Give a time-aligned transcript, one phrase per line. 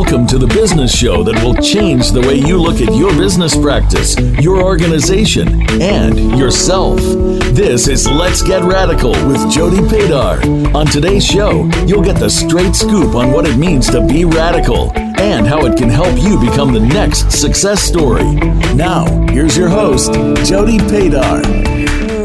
[0.00, 3.54] Welcome to the business show that will change the way you look at your business
[3.54, 6.98] practice, your organization, and yourself.
[7.54, 10.74] This is Let's Get Radical with Jody Padar.
[10.74, 14.90] On today's show, you'll get the straight scoop on what it means to be radical
[14.96, 18.24] and how it can help you become the next success story.
[18.74, 20.14] Now, here's your host,
[20.48, 21.79] Jody Padar.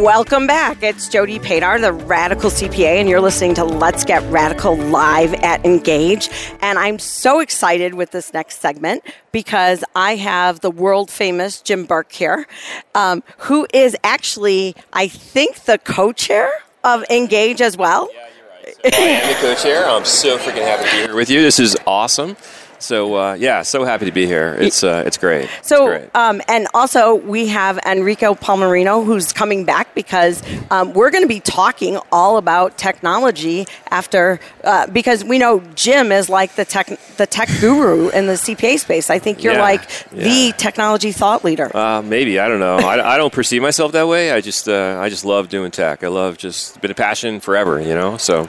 [0.05, 0.83] Welcome back.
[0.83, 5.65] It's Jody Padar, the Radical CPA, and you're listening to Let's Get Radical live at
[5.65, 6.29] Engage.
[6.61, 11.85] And I'm so excited with this next segment because I have the world famous Jim
[11.87, 12.45] Bourke here,
[12.93, 16.51] um, who is actually, I think, the co chair
[16.83, 18.07] of Engage as well.
[18.13, 18.93] Yeah, you're right.
[18.93, 19.89] So I am the co chair.
[19.89, 21.41] I'm so freaking happy to be here with you.
[21.41, 22.37] This is awesome.
[22.79, 24.55] So uh, yeah, so happy to be here.
[24.59, 25.49] It's uh, it's great.
[25.61, 26.15] So it's great.
[26.15, 31.27] Um, and also we have Enrico Palmerino who's coming back because um, we're going to
[31.27, 36.87] be talking all about technology after uh, because we know Jim is like the tech
[37.17, 39.09] the tech guru in the CPA space.
[39.09, 40.23] I think you're Yeah, like yeah.
[40.23, 41.75] the technology thought leader.
[41.75, 42.77] Uh, maybe I don't know.
[42.77, 44.31] I, I don't perceive myself that way.
[44.31, 46.03] I just uh, I just love doing tech.
[46.03, 47.79] I love just been a passion forever.
[47.79, 48.17] You know.
[48.17, 48.47] So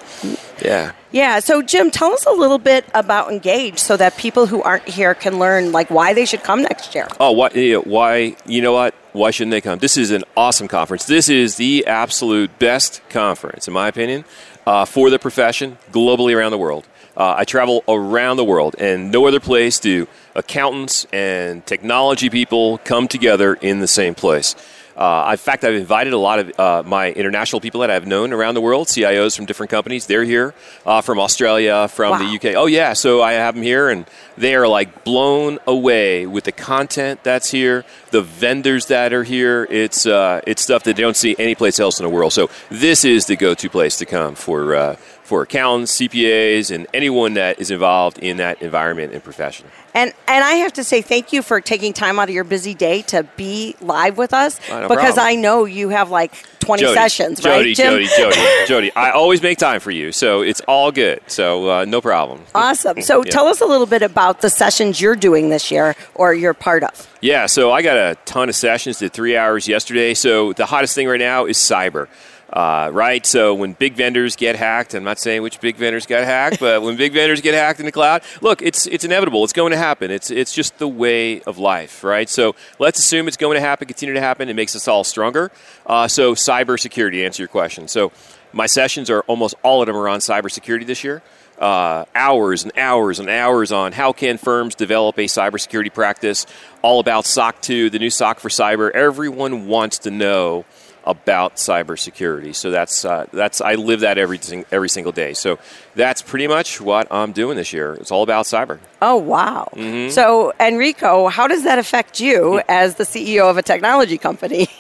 [0.62, 0.92] yeah.
[1.16, 1.40] Yeah.
[1.40, 5.14] So Jim, tell us a little bit about Engage so that people who aren't here
[5.14, 7.08] can learn like why they should come next year.
[7.18, 7.56] Oh, what?
[7.56, 8.36] You know, why?
[8.44, 8.94] You know what?
[9.12, 9.78] Why shouldn't they come?
[9.78, 11.06] This is an awesome conference.
[11.06, 14.26] This is the absolute best conference, in my opinion,
[14.66, 16.86] uh, for the profession globally around the world.
[17.16, 22.76] Uh, I travel around the world, and no other place do accountants and technology people
[22.84, 24.54] come together in the same place.
[24.96, 28.32] Uh, in fact, I've invited a lot of uh, my international people that I've known
[28.32, 30.06] around the world, CIOs from different companies.
[30.06, 30.54] They're here
[30.86, 32.18] uh, from Australia, from Wow.
[32.18, 32.56] the UK.
[32.56, 32.94] Oh, yeah.
[32.94, 34.06] So I have them here, and
[34.38, 39.66] they are like blown away with the content that's here, the vendors that are here.
[39.70, 42.32] It's, uh, it's stuff that they don't see anyplace else in the world.
[42.32, 44.96] So this is the go to place to come for, uh,
[45.26, 49.66] for accountants, CPAs, and anyone that is involved in that environment and profession.
[49.94, 52.74] And and I have to say thank you for taking time out of your busy
[52.74, 55.26] day to be live with us Oh, no because problem.
[55.26, 57.92] I know you have like 20 Jody, sessions, Jody, right, Jim?
[57.92, 58.92] Jody, Jody, Jody.
[58.96, 61.20] I always make time for you, so it's all good.
[61.28, 62.40] So uh, no problem.
[62.54, 63.00] Awesome.
[63.06, 63.30] So Yeah.
[63.30, 66.82] tell us a little bit about the sessions you're doing this year or you're part
[66.82, 67.08] of.
[67.20, 70.12] Yeah, so I got a ton of sessions, did three hours yesterday.
[70.14, 72.08] So the hottest thing right now is cyber.
[72.56, 73.26] Uh, right?
[73.26, 76.80] So when big vendors get hacked, I'm not saying which big vendors got hacked, but
[76.80, 79.44] when big vendors get hacked in the cloud, look, it's it's inevitable.
[79.44, 80.10] It's going to happen.
[80.10, 82.26] It's it's just the way of life, right?
[82.30, 84.48] So let's assume it's going to happen, continue to happen.
[84.48, 85.52] It makes us all stronger.
[85.84, 87.88] Uh, so cybersecurity, answer your question.
[87.88, 88.10] So
[88.54, 91.22] my sessions are almost all of them are on cybersecurity this year.
[91.58, 96.46] Uh, hours and hours and hours on how can firms develop a cybersecurity practice,
[96.80, 98.90] all about SOC 2, the new SOC for cyber.
[98.90, 100.64] Everyone wants to know
[101.06, 102.54] about cybersecurity.
[102.54, 104.40] So that's uh, that's I live that every
[104.72, 105.32] every single day.
[105.32, 105.58] So
[105.94, 107.94] that's pretty much what I'm doing this year.
[107.94, 108.78] It's all about cyber.
[109.00, 109.68] Oh, wow.
[109.72, 110.10] Mm-hmm.
[110.10, 114.68] So, Enrico, how does that affect you as the CEO of a technology company?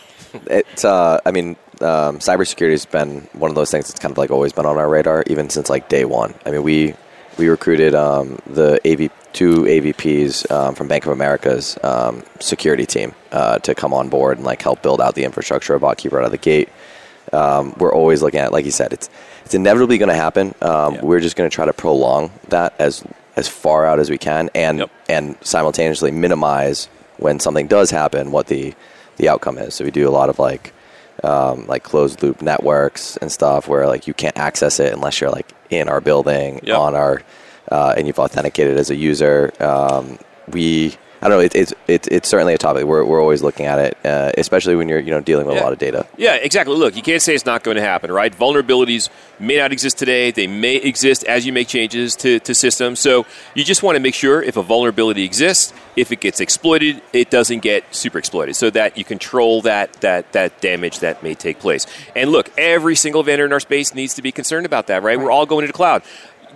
[0.48, 4.18] It's, uh, I mean, um, cybersecurity has been one of those things that's kind of
[4.18, 6.34] like always been on our radar, even since like day one.
[6.44, 6.94] I mean, we
[7.38, 13.14] we recruited um, the AV two AVPs um, from Bank of America's um, security team
[13.32, 16.24] uh, to come on board and like help build out the infrastructure of BotKeeper out
[16.24, 16.68] of the gate.
[17.32, 19.08] Um, we're always looking at, like you said, it's
[19.44, 20.54] it's inevitably going to happen.
[20.62, 21.00] Um, Yeah.
[21.02, 23.04] We're just going to try to prolong that as
[23.36, 24.90] as far out as we can, and Yep.
[25.08, 28.74] and simultaneously minimize when something does happen what the
[29.18, 29.74] the outcome is.
[29.74, 30.72] So we do a lot of like
[31.24, 35.30] um, like closed loop networks and stuff where like you can't access it unless you're
[35.30, 36.78] like in our building Yep.
[36.78, 37.22] on our
[37.70, 39.52] uh, and you've authenticated as a user.
[39.60, 40.18] Um,
[40.48, 41.44] we I don't know.
[41.44, 42.84] It, it's it's it's certainly a topic.
[42.84, 45.62] We're we're always looking at it, uh, especially when you're you know dealing with Yeah.
[45.62, 46.06] a lot of data.
[46.18, 46.76] Yeah, exactly.
[46.76, 48.36] Look, you can't say it's not going to happen, right?
[48.36, 49.08] Vulnerabilities
[49.40, 50.30] may not exist today.
[50.30, 53.00] They may exist as you make changes to, to systems.
[53.00, 53.24] So
[53.54, 57.30] you just want to make sure if a vulnerability exists, if it gets exploited, it
[57.30, 61.58] doesn't get super exploited so that you control that, that, that damage that may take
[61.58, 61.86] place.
[62.14, 65.18] And look, every single vendor in our space needs to be concerned about that, right?
[65.18, 66.02] We're all going to the cloud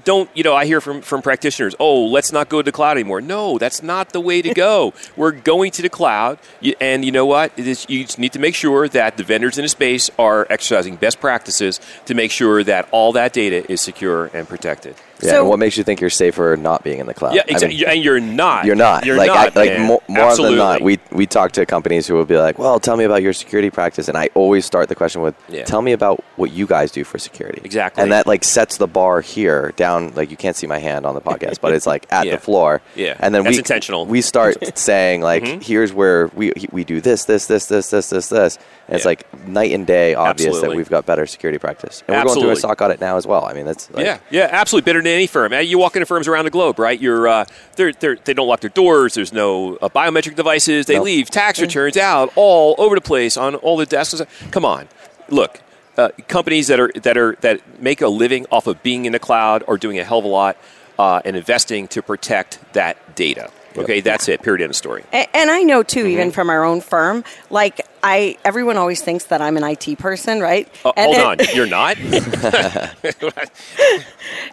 [0.04, 2.96] don't you know i hear from, from practitioners oh let's not go to the cloud
[2.96, 3.20] anymore.
[3.20, 4.94] No that's not the way to go.
[5.16, 6.38] We're going to the cloud
[6.80, 7.58] and you know what?
[7.58, 10.96] Is, you just need to make sure that the vendors in the space are exercising
[10.96, 15.30] best practices to make sure that all that data is secure and protected Yeah.
[15.30, 17.34] So- and what makes you think you're safer not being in the cloud?
[17.34, 17.86] Yeah, I mean, exactly.
[17.86, 18.64] and you're not.
[18.64, 19.04] You're not.
[19.04, 19.56] You're like, not.
[19.56, 19.86] I, like man.
[19.88, 22.96] mo- more than not, we we talk to companies who will be like, "Well, tell
[22.96, 25.64] me about your security practice," and I always start the question with, Yeah.
[25.64, 28.02] "Tell me about what you guys do for security." Exactly.
[28.02, 30.12] And that like sets the bar here down.
[30.14, 32.32] Like you can't see my hand on the podcast, but it's like at Yeah.
[32.36, 32.80] the floor.
[32.96, 33.16] Yeah.
[33.20, 34.06] And then That's we intentional.
[34.06, 35.62] We start saying like, Mhm.
[35.62, 38.58] "Here's where we we do this, this, this, this, this, this, this."
[38.88, 40.68] And it's like night and day obvious Absolutely.
[40.68, 42.54] that we've got better security practice, and we're going Absolutely.
[42.56, 43.44] through a SOC audit now as well.
[43.44, 45.52] I mean, that's like, yeah, yeah, absolutely better than any firm.
[45.52, 46.98] Uh, You walk into firms around the globe, right?
[47.00, 47.44] You're uh,
[47.76, 49.14] they're, they're, they don't lock their doors.
[49.14, 50.86] There's no uh, biometric devices.
[50.86, 51.04] They Nope.
[51.04, 54.20] leave tax returns out all over the place on all the desks.
[54.50, 54.88] Come on,
[55.28, 55.60] look.
[55.96, 59.18] Uh, companies that are that are that make a living off of being in the
[59.18, 60.56] cloud are doing a hell of a lot
[60.98, 63.50] uh, and investing to protect that data.
[63.76, 64.42] Okay, that's it.
[64.42, 64.62] Period.
[64.62, 65.04] End of story.
[65.12, 66.08] A- And I know too, Mm-hmm.
[66.10, 70.40] even from our own firm, like I, everyone always thinks that I'm an IT person,
[70.40, 70.68] right?
[70.84, 71.96] Uh, hold it- on, you're not.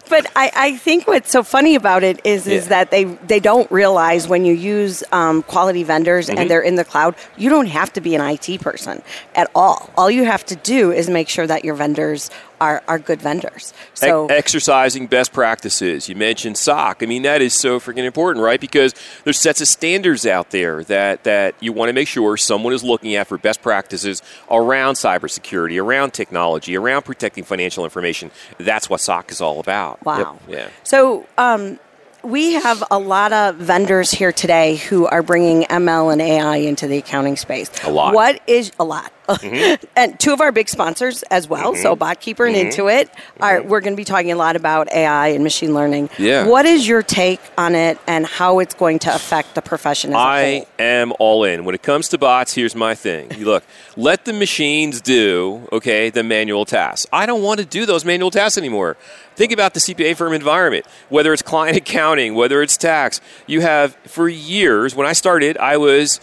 [0.08, 3.70] But I, I think what's so funny about it is, is that they, they don't
[3.70, 6.38] realize when you use um, quality vendors Mm-hmm.
[6.38, 9.02] and they're in the cloud, you don't have to be an IT person
[9.34, 9.90] at all.
[9.96, 12.30] All you have to do is make sure that your vendors
[12.60, 13.72] are, are good vendors.
[13.94, 16.08] So Ex- exercising best practices.
[16.08, 17.02] You mentioned SOC.
[17.02, 18.60] I mean, that is so freaking important, right?
[18.60, 22.72] Because there's sets of standards out there that, that you want to make sure someone
[22.72, 28.30] is looking at for best practices around cybersecurity, around technology, around protecting financial information.
[28.58, 30.04] That's what SOC is all about.
[30.04, 30.38] Wow.
[30.48, 30.58] Yep.
[30.58, 30.68] Yeah.
[30.84, 31.78] So um,
[32.22, 36.86] we have a lot of vendors here today who are bringing ML and AI into
[36.86, 37.70] the accounting space.
[37.84, 38.14] A lot.
[38.14, 39.12] What is a lot?
[39.28, 39.84] Mm-hmm.
[39.96, 41.74] and two of our big sponsors as well.
[41.74, 42.02] So mm-hmm.
[42.02, 42.80] BotKeeper and mm-hmm.
[42.80, 43.08] Intuit
[43.40, 43.60] are.
[43.60, 43.68] Mm-hmm.
[43.68, 46.10] We're going to be talking a lot about AI and machine learning.
[46.18, 46.46] Yeah.
[46.46, 50.16] What is your take on it and how it's going to affect the profession as
[50.16, 51.64] a I am all in.
[51.64, 53.30] When it comes to bots, here's my thing.
[53.36, 53.64] You look,
[53.96, 57.06] let the machines do, okay, the manual tasks.
[57.12, 58.96] I don't want to do those manual tasks anymore.
[59.36, 63.20] Think about the CPA firm environment, whether it's client accounting, whether it's tax.
[63.46, 66.20] You have, for years, when I started, I was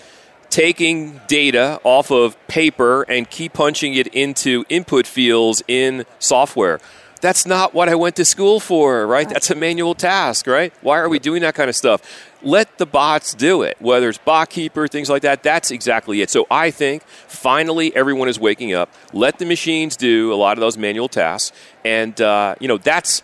[0.55, 6.79] taking data off of paper and key punching it into input fields in software.
[7.19, 9.27] That's not what I went to school for, right?
[9.27, 10.71] That's a manual task, right?
[10.81, 12.31] Why are we doing that kind of stuff?
[12.41, 15.43] Let the bots do it, whether it's BotKeeper, things like that.
[15.43, 16.29] That's exactly it.
[16.29, 18.89] So I think finally everyone is waking up.
[19.11, 21.51] Let the machines do a lot of those manual tasks,
[21.83, 23.23] and uh, you know that's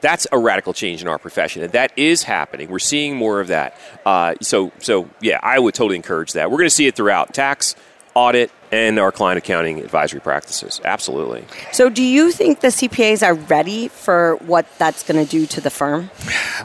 [0.00, 2.70] that's a radical change in our profession, and that is happening.
[2.70, 3.76] We're seeing more of that.
[4.04, 6.50] Uh, so, so yeah, I would totally encourage that.
[6.50, 7.76] We're going to see it throughout tax,
[8.14, 10.80] audit, and our client accounting advisory practices.
[10.84, 11.44] Absolutely.
[11.72, 15.60] So, do you think the CPAs are ready for what that's going to do to
[15.60, 16.10] the firm?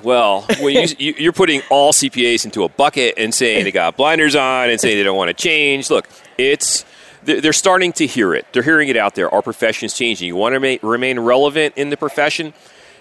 [0.03, 4.35] Well, when you, you're putting all CPAs into a bucket and saying they got blinders
[4.35, 6.85] on and saying they don't want to change, look, it's
[7.25, 8.45] they're starting to hear it.
[8.53, 9.33] They're hearing it out there.
[9.33, 10.27] Our profession is changing.
[10.27, 12.53] You want to remain relevant in the profession.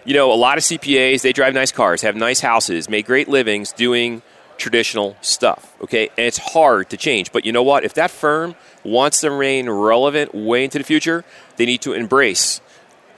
[0.04, 3.28] You know, a lot of CPAs they drive nice cars, have nice houses, make great
[3.28, 4.22] livings doing
[4.58, 5.74] traditional stuff.
[5.82, 7.32] Okay, and it's hard to change.
[7.32, 7.84] But you know what?
[7.84, 8.54] If that firm
[8.84, 11.24] wants to remain relevant way into the future,
[11.56, 12.60] they need to embrace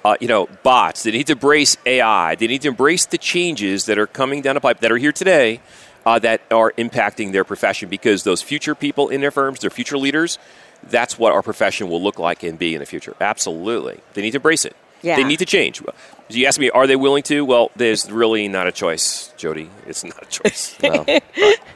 [0.07, 1.03] uh, you know, bots.
[1.03, 2.37] They need to embrace AI.
[2.37, 5.11] They need to embrace the changes that are coming down the pipe that are here
[5.11, 5.61] today
[6.05, 9.99] uh, that are impacting their profession because those future people in their firms, their future
[9.99, 10.39] leaders,
[10.85, 13.17] that's what our profession will look like and be in the future.
[13.21, 13.99] Absolutely.
[14.15, 14.77] They need to embrace it.
[15.03, 15.17] Yeah.
[15.17, 15.83] They need to change.
[16.29, 17.45] You ask me, are they willing to?
[17.45, 19.71] Well, there's really not a choice, Jody.
[19.87, 20.77] It's not a choice.
[20.83, 21.05] No,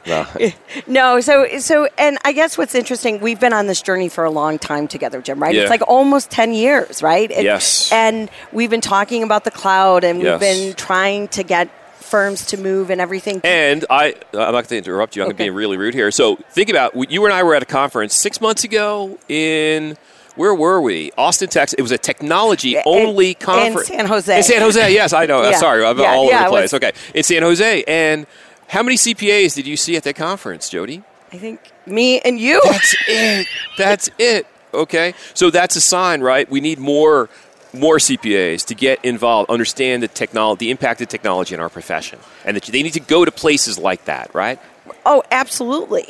[0.07, 0.51] no.
[0.87, 4.31] No, so so, and I guess what's interesting, we've been on this journey for a
[4.31, 5.41] long time together, Jim.
[5.41, 5.55] Right?
[5.55, 5.61] Yeah.
[5.61, 7.31] It's like almost ten years, right?
[7.31, 7.91] And- Yes.
[7.91, 11.69] And we've been talking about the cloud, and we've been trying to get
[12.01, 13.39] firms to move and everything.
[13.45, 15.21] And I, I'm not going to interrupt you.
[15.23, 15.37] I'm Okay.
[15.45, 16.11] being really rude here.
[16.11, 19.97] So think about you and I were at a conference six months ago in
[20.35, 21.11] where were we?
[21.17, 21.75] Austin, Texas.
[21.77, 24.37] It was a technology In- only in conference San Jose.
[24.37, 25.43] In San Jose, yes, I know.
[25.43, 25.57] Yeah.
[25.57, 26.63] Sorry, I'm Yeah, all yeah, over the place.
[26.71, 28.25] was- okay, in San Jose, and
[28.67, 31.03] how many CPAs did you see at that conference, Jody?
[31.33, 32.61] I think me and you.
[32.65, 33.47] That's it.
[33.77, 34.47] That's it.
[34.73, 35.13] Okay.
[35.33, 36.49] So that's a sign, right?
[36.49, 37.29] We need more
[37.73, 42.19] more CPAs to get involved, understand the technology, the impact of technology in our profession,
[42.43, 44.59] and that they need to go to places like that, right?
[45.05, 46.07] Oh, absolutely.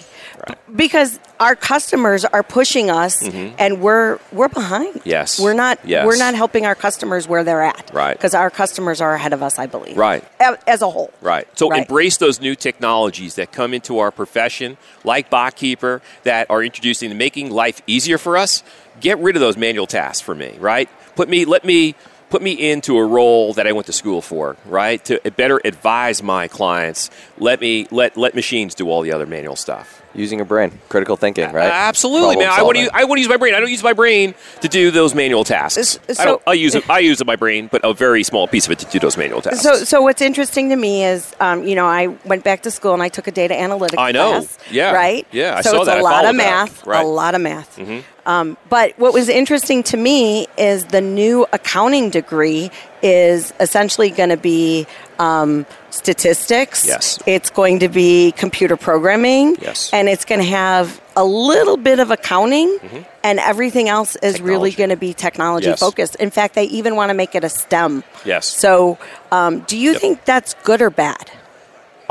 [0.76, 4.96] Because our customers are pushing us, and we're we're behind.
[4.96, 5.10] Mm-hmm.
[5.10, 5.40] Yes.
[5.40, 5.80] we're not.
[5.86, 6.06] Yes.
[6.06, 7.92] We're not helping our customers where they're at.
[7.94, 8.18] Right.
[8.18, 9.98] Because our customers are ahead of us, I believe.
[9.98, 10.24] Right.
[10.68, 11.12] As a whole.
[11.22, 11.48] Right.
[11.58, 11.82] So Right.
[11.82, 17.52] embrace those new technologies that come into our profession, like BotKeeper, that are introducing making
[17.52, 18.64] life easier for us.
[19.00, 20.90] Get rid of those manual tasks for me, right?
[21.16, 21.96] Put me, let me
[22.32, 25.04] put me into a role that I went to school for, right?
[25.06, 27.12] To better advise my clients.
[27.38, 30.01] Let me let let machines do all the other manual stuff.
[30.14, 31.70] Using your brain, critical thinking, right?
[31.72, 32.60] Absolutely, Problem man.
[32.60, 32.84] I want to.
[32.86, 33.02] solving.
[33.02, 33.54] I want to use my brain.
[33.54, 35.78] I don't use my brain to do those manual tasks.
[35.78, 36.42] S- I so- don't.
[36.48, 36.90] I use it.
[36.90, 39.42] I use my brain, but a very small piece of it to do those manual
[39.42, 39.62] tasks.
[39.62, 42.94] So, so what's interesting to me is, um, you know, I went back to school
[42.94, 44.32] and I took a data analytics I know.
[44.32, 44.58] class.
[44.70, 44.92] Yeah.
[44.94, 45.26] Right.
[45.32, 45.98] Yeah, I so saw it's that.
[45.98, 46.44] I a lot followed of that.
[46.68, 46.86] math.
[46.88, 47.06] Right.
[47.06, 47.80] A lot of math.
[48.26, 52.70] Um, but what was interesting to me is the new accounting degree
[53.02, 54.88] is essentially going to be
[55.20, 56.86] um, statistics.
[56.86, 57.20] Yes.
[57.26, 59.56] It's going to be computer programming.
[59.62, 59.90] Yes.
[59.94, 63.06] And it's going to have a little bit of accounting, Mhm.
[63.24, 64.78] and everything else is really Mm-hmm.
[64.78, 65.80] Going to be technology Yes.
[65.80, 66.16] focused.
[66.16, 68.04] In fact, they even want to make it a STEM.
[68.26, 68.48] Yes.
[68.48, 68.98] So,
[69.32, 70.02] um, do you Yep.
[70.02, 71.30] think that's good or bad?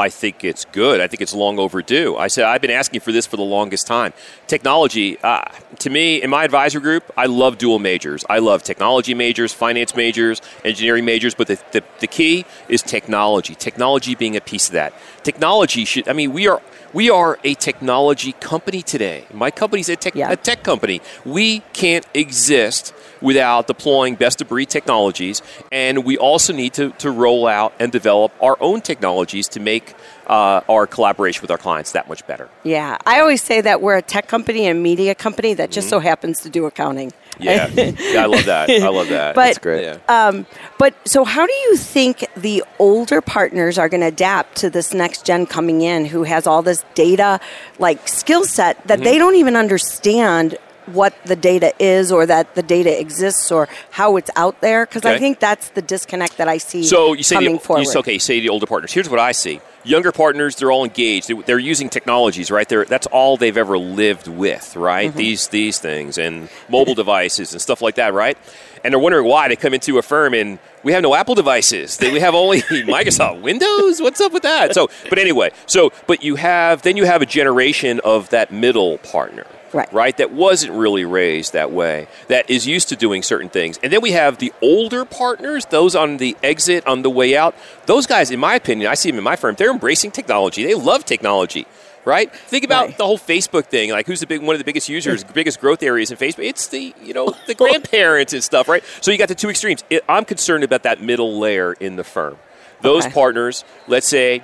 [0.01, 1.01] I think it's good.
[1.01, 2.17] I think it's long overdue.
[2.17, 4.13] I said I've been asking for this for the longest time.
[4.47, 5.45] Technology, uh,
[5.79, 8.25] to me, in my advisor group, I love dual majors.
[8.29, 11.35] I love technology majors, finance majors, engineering majors.
[11.35, 13.55] But the, the, the key is technology.
[13.55, 14.93] Technology being a piece of that.
[15.23, 16.09] Technology should.
[16.09, 16.61] I mean, we are
[16.93, 19.27] we are a technology company today.
[19.33, 20.33] My company's a tech, Yeah.
[20.33, 21.01] a tech company.
[21.25, 25.43] We can't exist without deploying best of breed technologies.
[25.71, 29.95] And we also need to, to roll out and develop our own technologies to make
[30.27, 32.49] uh, our collaboration with our clients that much better.
[32.63, 35.99] Yeah, I always say that we're a tech company and media company that just so
[35.99, 37.13] happens to do accounting.
[37.39, 37.67] Yeah.
[37.75, 38.71] yeah, I love that.
[38.71, 39.35] I love that.
[39.35, 39.83] But- That's great.
[39.85, 39.99] Yeah.
[40.09, 40.47] Um,
[40.79, 44.93] but so, how do you think the older partners are going to adapt to this
[44.95, 47.41] next gen coming in who has all this data,
[47.79, 49.05] like skill set that Mm-hmm.
[49.05, 50.57] they don't even understand
[50.87, 54.87] what the data is or that the data exists or how it's out there?
[54.87, 57.87] Because I think that's the disconnect that I see So you say coming the, forward.
[57.87, 58.93] you okay, you say the older partners.
[58.93, 61.29] Here's what I see: younger partners, they're all engaged.
[61.29, 62.69] They- They're using technologies, right?
[62.69, 65.09] They're, that's all they've ever lived with, right?
[65.11, 65.19] Mm-hmm.
[65.19, 68.37] These these things and mobile devices and stuff like that, right?
[68.83, 71.99] And they're wondering why they come into a firm and we have no Apple devices.
[72.01, 74.01] We have only Microsoft Windows.
[74.01, 74.73] What's up with that?
[74.75, 78.97] So, but anyway, so but you have then you have a generation of that middle
[78.99, 79.93] partner Right.
[79.93, 80.17] right?
[80.17, 83.79] That wasn't really raised that way, that is used to doing certain things.
[83.83, 87.55] And then we have the older partners, those on the exit, on the way out.
[87.87, 90.65] Those guys, in my opinion, I see them in my firm, they're embracing technology.
[90.65, 91.67] They love technology.
[92.05, 92.35] Right.
[92.35, 92.97] Think about Right.
[92.99, 93.91] the whole Facebook thing.
[93.91, 96.47] Like, who's the big one of the biggest users, biggest growth areas in Facebook?
[96.49, 98.83] It's the you know the grandparents and stuff, right?
[99.03, 99.85] So you got the two extremes.
[99.91, 102.39] It, I'm concerned about that middle layer in the firm.
[102.81, 103.13] Those Okay.
[103.13, 104.43] partners, let's say,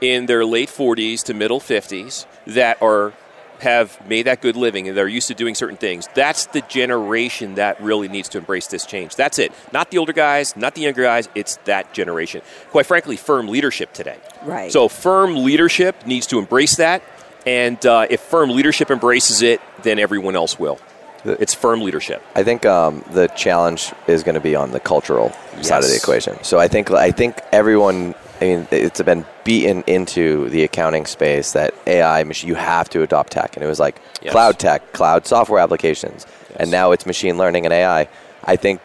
[0.00, 3.12] in their late 40s to middle 50s, that are
[3.62, 6.08] have made that good living and they're used to doing certain things.
[6.14, 9.16] That's the generation that really needs to embrace this change.
[9.16, 9.52] That's it.
[9.72, 11.28] Not the older guys, not the younger guys.
[11.34, 12.42] It's that generation.
[12.70, 14.18] Quite frankly, firm leadership today.
[14.44, 14.70] Right.
[14.70, 17.02] So firm leadership needs to embrace that,
[17.46, 20.78] and uh, if firm leadership embraces it, then everyone else will.
[21.24, 22.20] It's firm leadership.
[22.34, 25.96] I think um, the challenge is going to be on the cultural side of the
[25.96, 26.42] equation.
[26.42, 28.14] So I think I think everyone.
[28.42, 33.30] I mean, it's been beaten into the accounting space that AI, you have to adopt
[33.32, 34.32] tech, and it was like Yes.
[34.32, 36.56] cloud tech, cloud software applications, Yes.
[36.60, 38.08] and now it's machine learning and AI.
[38.44, 38.80] I think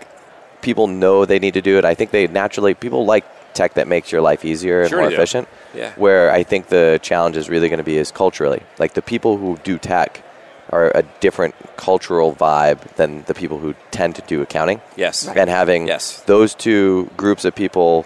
[0.61, 1.85] people know they need to do it.
[1.85, 5.11] I think they naturally people like tech that makes your life easier and Sure more
[5.11, 5.47] efficient.
[5.73, 5.91] Yeah.
[5.95, 9.37] Where I think the challenge is really going to be is culturally, like the people
[9.37, 10.21] who do tech
[10.69, 14.81] are a different cultural vibe than the people who tend to do accounting.
[14.95, 15.27] Yes.
[15.27, 16.21] And having Yes.
[16.27, 18.05] those two groups of people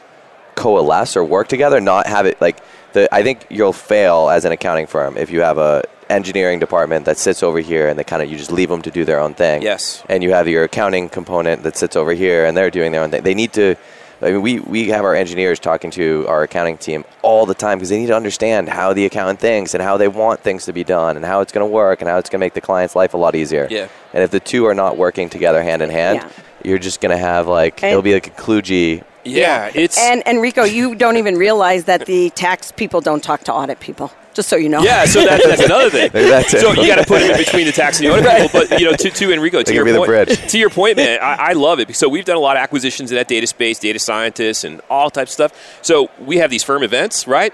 [0.55, 2.61] coalesce or work together, not have it like
[2.93, 3.13] the.
[3.13, 7.17] I think you'll fail as an accounting firm if you have a engineering department that
[7.17, 9.33] sits over here and they kind of you just leave them to do their own
[9.33, 9.61] thing.
[9.61, 10.03] Yes.
[10.09, 13.11] And you have your accounting component that sits over here and they're doing their own
[13.11, 13.23] thing.
[13.23, 13.75] They need to.
[14.23, 17.79] I mean, we, we have our engineers talking to our accounting team all the time
[17.79, 20.73] because they need to understand how the accountant thinks and how they want things to
[20.73, 22.61] be done and how it's going to work and how it's going to make the
[22.61, 23.67] client's life a lot easier.
[23.71, 23.87] Yeah.
[24.13, 26.29] And if the two are not working together hand in hand, Yeah.
[26.65, 29.03] You're just going to have like, And- it'll be like a kludgy.
[29.23, 33.53] Yeah, it's and Enrico, you don't even realize that the tax people don't talk to
[33.53, 34.11] audit people.
[34.33, 34.81] Just so you know.
[34.81, 36.09] Yeah, so that, that's another thing.
[36.13, 36.61] That's it.
[36.61, 38.61] So you got to put them in between the tax and the audit people.
[38.61, 40.95] But you know, to, to Enrico, to your can be the point, to your point,
[40.95, 41.93] man, I, I love it.
[41.95, 45.09] So we've done a lot of acquisitions in that data space, data scientists, and all
[45.09, 45.79] types of stuff.
[45.81, 47.53] So we have these firm events, right?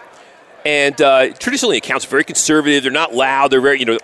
[0.66, 2.84] And uh, traditionally, accounts are very conservative.
[2.84, 3.52] They're not loud.
[3.52, 3.98] They're very, you know.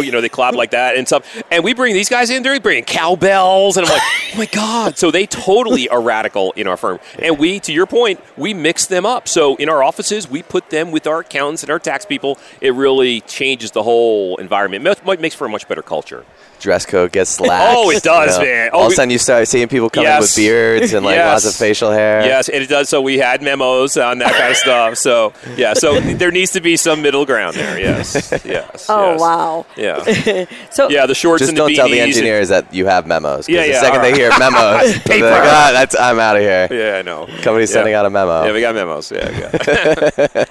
[0.00, 1.42] You know, they clap like that and stuff.
[1.50, 3.76] And we bring these guys in, they're bringing cowbells.
[3.76, 4.98] And I'm like, oh my God.
[4.98, 6.98] So they totally are radical in our firm.
[7.18, 9.28] And we, to your point, we mix them up.
[9.28, 12.38] So in our offices, we put them with our accountants and our tax people.
[12.60, 14.86] It really changes the whole environment.
[14.86, 16.24] It makes for a much better culture.
[16.60, 17.74] Dress code gets slack.
[17.76, 18.70] Oh, it does, man.
[18.72, 20.22] Oh, All of a sudden, you start seeing people coming Yes.
[20.22, 21.44] with beards and like Yes.
[21.44, 22.24] lots of facial hair.
[22.24, 22.88] Yes, and it does.
[22.88, 24.96] So we had memos on that kind of stuff.
[24.96, 27.80] So yeah, so there needs to be some middle ground there.
[27.80, 28.86] Yes, yes.
[28.88, 29.20] Oh yes.
[29.20, 29.66] wow.
[29.76, 29.81] Yeah,
[30.70, 31.06] So yeah.
[31.06, 33.48] The shorts Just and the don't tell the beanies and- engineers that you have memos.
[33.48, 33.72] Yeah, yeah.
[33.72, 35.30] the second all they hear memos, they'll be Paper.
[35.30, 36.68] like, ah, that's I'm out of here.
[36.70, 37.26] Yeah, I know.
[37.42, 37.74] Company's Yeah.
[37.74, 38.44] sending out a memo.
[38.46, 39.10] Yeah, we got memos.
[39.12, 40.44] Yeah, yeah.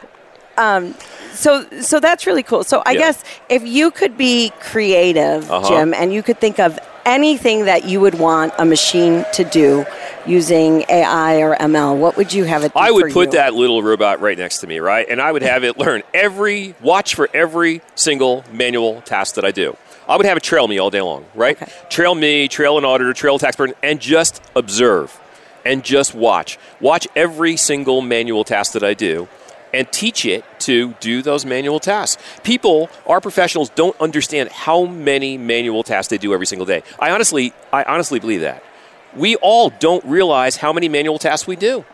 [1.34, 2.64] so so that's really cool.
[2.64, 3.00] So I Yeah.
[3.00, 5.68] guess if you could be creative, Uh-huh.
[5.70, 9.86] Jim, and you could think of anything that you would want a machine to do
[10.25, 13.31] using AI or ML, what would you have it do I would put you?
[13.34, 15.08] that little robot right next to me, right?
[15.10, 19.51] And I would have it learn every, watch for every single manual task that I
[19.51, 19.75] do.
[20.08, 21.62] I would have it trail me all day long, right?
[21.62, 21.72] Okay.
[21.89, 25.17] Trail me, trail an auditor, trail a tax person, and just observe
[25.63, 26.58] and just watch.
[26.79, 29.27] Watch every single manual task that I do
[29.74, 32.22] and teach it to do those manual tasks.
[32.44, 36.84] People, our professionals, don't understand how many manual tasks they do every single day.
[37.00, 38.63] I honestly, I honestly believe that.
[39.16, 41.86] We all don't realize how many manual tasks we do.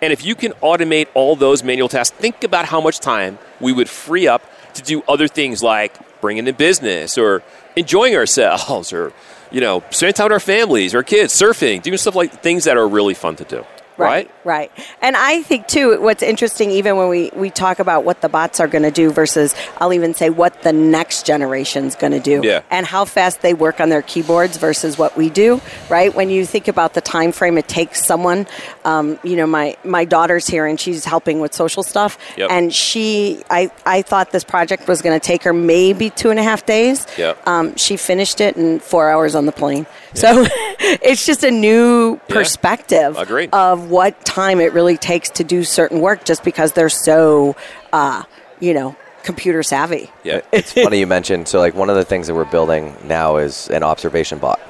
[0.00, 3.72] And if you can automate all those manual tasks, think about how much time we
[3.72, 4.42] would free up
[4.74, 7.42] to do other things like bringing in business or
[7.76, 9.12] enjoying ourselves or,
[9.50, 12.76] you know, spending time with our families, our kids, surfing, doing stuff like things that
[12.76, 13.64] are really fun to do.
[14.06, 14.30] Right?
[14.44, 14.70] Right.
[15.02, 18.60] And I think too, what's interesting, even when we, we talk about what the bots
[18.60, 22.40] are going to do versus I'll even say what the next generation's going to do
[22.42, 22.62] Yeah.
[22.70, 26.14] and how fast they work on their keyboards versus what we do, right?
[26.14, 28.46] When you think about the time frame it takes someone,
[28.84, 32.18] um, you know, my, my daughter's here and she's helping with social stuff.
[32.36, 32.50] Yep.
[32.50, 36.38] And she, I, I thought this project was going to take her maybe two and
[36.38, 37.06] a half days.
[37.18, 37.46] Yep.
[37.46, 39.86] Um, she finished it in four hours on the plane.
[40.18, 40.46] So
[40.80, 43.50] it's just a new perspective Agreed.
[43.52, 47.56] of what time it really takes to do certain work just because they're so,
[47.92, 48.22] uh,
[48.60, 50.10] you know, computer savvy.
[50.24, 50.40] Yeah.
[50.52, 51.48] It's funny you mentioned.
[51.48, 54.60] So, like, one of the things that we're building now is an observation bot.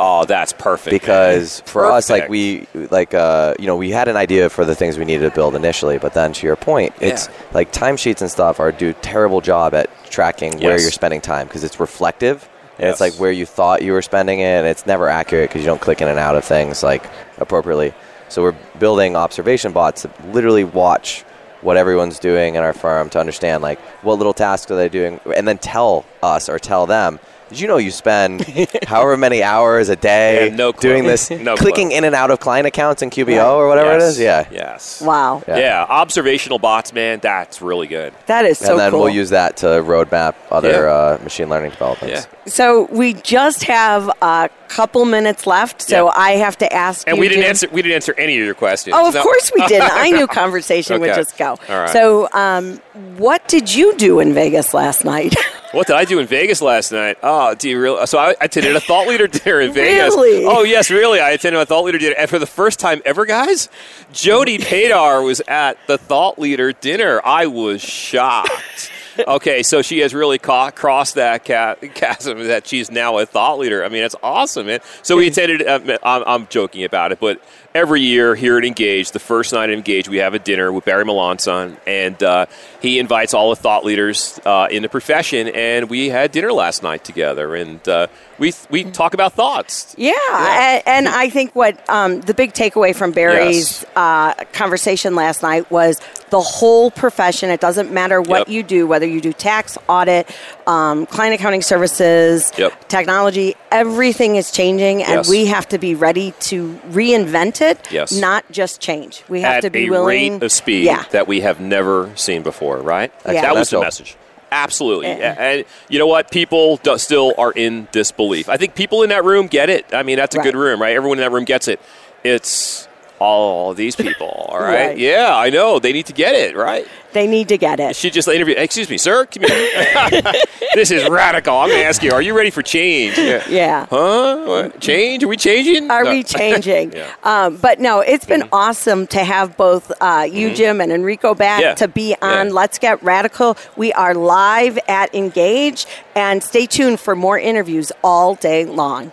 [0.00, 0.92] Oh, that's perfect.
[0.92, 4.76] because for us like we like uh, you know we had an idea for the
[4.76, 7.34] things we needed to build initially but then to your point it's Yeah.
[7.52, 11.64] like timesheets and stuff are do terrible job at tracking where you're spending time because
[11.64, 12.48] it's reflective
[12.78, 15.62] and it's like where you thought you were spending it and it's never accurate because
[15.62, 17.04] you don't click in and out of things like
[17.38, 17.92] appropriately.
[18.28, 21.24] So we're building observation bots to literally watch
[21.60, 25.20] what everyone's doing in our firm to understand like what little tasks are they doing
[25.34, 27.18] and then tell us or tell them
[27.50, 28.42] you know you spend
[28.86, 31.96] however many hours a day Yeah, no doing this No clicking clue.
[31.98, 33.44] in and out of client accounts in QBO Right.
[33.46, 34.10] or whatever it Yes.
[34.12, 35.00] is yeah Yes.
[35.00, 35.42] Wow.
[35.48, 35.56] Yeah.
[35.58, 35.86] Yeah.
[35.88, 38.12] Observational bots, man, that's really good.
[38.26, 39.00] That is so and then cool.
[39.02, 40.92] we'll use that to roadmap other Yeah.
[40.92, 42.52] uh, machine learning developments Yeah.
[42.52, 46.12] so we just have a couple minutes left, so Yeah.
[46.14, 47.20] I have to ask And you.
[47.22, 48.94] we didn't Jim- answer we didn't answer any of your questions.
[48.96, 49.22] Oh, of No.
[49.22, 49.90] course we didn't.
[49.92, 51.58] I knew conversation would just go.
[51.68, 51.88] All right.
[51.90, 52.80] So, um,
[53.16, 55.34] what did you do in Vegas last night?
[55.72, 57.18] What did I do in Vegas last night?
[57.22, 58.06] Oh, do you really?
[58.06, 60.14] So I I attended a thought leader dinner in Vegas.
[60.14, 60.44] Really?
[60.46, 61.20] Oh yes, really.
[61.20, 63.68] I attended a thought leader dinner, and for the first time ever, guys,
[64.12, 67.20] Jody Padar was at the thought leader dinner.
[67.24, 68.90] I was shocked.
[69.26, 73.58] Okay, so she has really ca- crossed that ca- chasm that she's now a thought
[73.58, 73.84] leader.
[73.84, 74.78] I mean, it's awesome, man.
[75.02, 75.66] So we attended.
[75.66, 77.42] Uh, I'm, I'm joking about it, but
[77.78, 80.84] every year here at Engage, the first night at Engage, we have a dinner with
[80.84, 82.46] Barry Melancon, and uh,
[82.82, 86.82] he invites all the thought leaders uh, in the profession, and we had dinner last
[86.82, 89.94] night together, and uh, we we talk about thoughts.
[89.96, 93.84] Yeah, And, and I think what um, the big takeaway from Barry's Yes.
[93.96, 97.48] uh, conversation last night was the whole profession.
[97.50, 98.48] It doesn't matter what Yep.
[98.48, 100.28] you do, whether you do tax, audit,
[100.66, 102.88] um, client accounting services, Yep.
[102.88, 105.28] technology, everything is changing, and Yes.
[105.28, 108.12] we have to be ready to reinvent it, Yes.
[108.12, 109.22] not just change.
[109.28, 110.32] We have at to be willing to a willing.
[110.40, 111.04] rate of speed Yeah.
[111.10, 113.12] that we have never seen before, right?
[113.26, 113.42] Yeah.
[113.42, 114.16] That was the message.
[114.50, 115.08] Absolutely.
[115.08, 115.34] Yeah.
[115.38, 116.30] And you know what?
[116.30, 118.48] People do, still are in disbelief.
[118.48, 119.84] I think people in that room get it.
[119.92, 120.44] I mean, that's a Right.
[120.44, 120.96] good room, right?
[120.96, 121.80] Everyone in that room gets it.
[122.24, 122.87] It's
[123.20, 124.88] all these people, all right?
[124.88, 124.98] Right.
[124.98, 125.78] Yeah, I know.
[125.78, 126.86] They need to get it, right?
[127.12, 127.96] They need to get it.
[127.96, 128.58] She just interviewed.
[128.58, 129.24] Excuse me, sir.
[129.26, 130.22] Come here.
[130.74, 131.56] this is radical.
[131.56, 132.12] I'm going to ask you.
[132.12, 133.16] Are you ready for change?
[133.28, 133.42] Yeah.
[133.48, 133.86] Yeah.
[133.90, 134.44] Huh?
[134.46, 134.80] What?
[134.80, 135.24] Change?
[135.24, 135.90] Are we changing?
[135.90, 136.10] Are No.
[136.10, 136.92] we changing?
[136.92, 137.10] Yeah.
[137.24, 141.58] um, but no, it's been awesome to have both uh, you, Jim, and Enrico back
[141.60, 141.62] Mm-hmm.
[141.62, 141.74] Yeah.
[141.76, 142.52] to be on.
[142.52, 143.56] Let's Get Radical.
[143.76, 149.12] We are live at Engage, and stay tuned for more interviews all day long.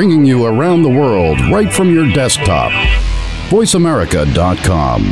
[0.00, 2.72] Bringing you around the world right from your desktop.
[3.50, 5.02] VoiceAmerica.com.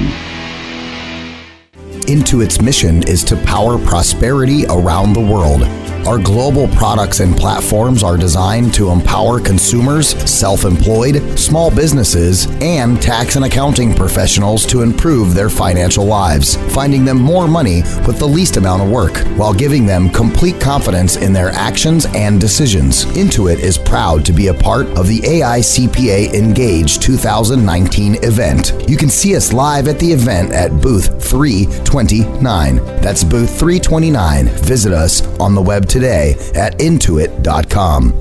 [2.07, 5.88] Intuit's mission is to power prosperity around the world.
[6.09, 12.99] Our global products and platforms are designed to empower consumers, self employed, small businesses, and
[13.03, 18.27] tax and accounting professionals to improve their financial lives, finding them more money with the
[18.27, 23.05] least amount of work, while giving them complete confidence in their actions and decisions.
[23.05, 28.73] Intuit is proud to be a part of the AICPA Engage 2019 event.
[28.89, 32.77] You can see us live at the event at booth 329.
[33.03, 34.47] That's booth 329.
[34.47, 38.15] Visit us on the web today at intuit.com.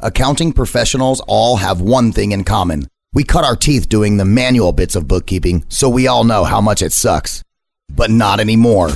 [0.00, 2.86] Accounting professionals all have one thing in common.
[3.14, 6.60] We cut our teeth doing the manual bits of bookkeeping, so we all know how
[6.60, 7.42] much it sucks.
[7.88, 8.90] But not anymore.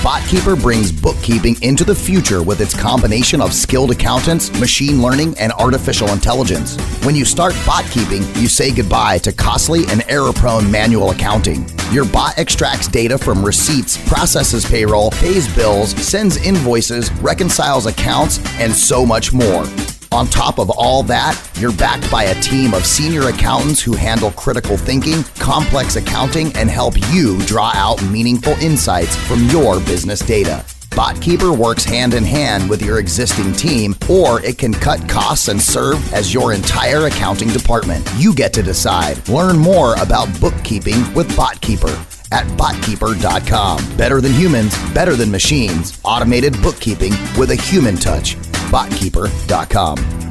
[0.00, 5.52] BotKeeper brings bookkeeping into the future with its combination of skilled accountants, machine learning, and
[5.52, 6.78] artificial intelligence.
[7.04, 11.66] When you start BotKeeping, you say goodbye to costly and error prone manual accounting.
[11.92, 18.72] Your bot extracts data from receipts, processes payroll, pays bills, sends invoices, reconciles accounts, and
[18.72, 19.66] so much more.
[20.12, 24.32] On top of all that, you're backed by a team of senior accountants who handle
[24.32, 30.64] critical thinking, complex accounting, and help you draw out meaningful insights from your business data.
[30.90, 35.62] BotKeeper works hand in hand with your existing team, or it can cut costs and
[35.62, 38.04] serve as your entire accounting department.
[38.16, 39.26] You get to decide.
[39.28, 41.94] Learn more about bookkeeping with BotKeeper
[42.32, 43.96] at botkeeper.com.
[43.96, 46.00] Better than humans, better than machines.
[46.04, 48.36] Automated bookkeeping with a human touch.
[48.70, 50.29] Botkeeper.com.